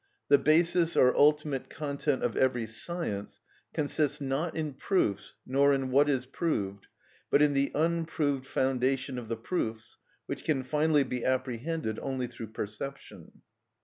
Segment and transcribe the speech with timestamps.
[0.29, 3.39] The basis or ultimate content of every science
[3.71, 6.87] consists, not in proofs, nor in what is proved,
[7.29, 12.47] but in the unproved foundation of the proofs, which can finally be apprehended only through
[12.47, 13.43] perception.